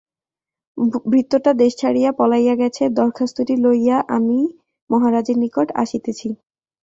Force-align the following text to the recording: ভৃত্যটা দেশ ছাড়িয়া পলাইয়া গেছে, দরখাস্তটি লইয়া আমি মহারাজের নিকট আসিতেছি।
ভৃত্যটা 1.05 1.51
দেশ 1.53 1.71
ছাড়িয়া 1.77 2.11
পলাইয়া 2.11 2.55
গেছে, 2.55 2.83
দরখাস্তটি 2.91 3.55
লইয়া 3.57 3.97
আমি 4.17 4.39
মহারাজের 4.89 5.37
নিকট 5.37 5.67
আসিতেছি। 5.75 6.27